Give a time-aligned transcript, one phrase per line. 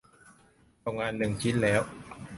[0.83, 1.81] ส่งงานหนึ่งชิ้นแล้ว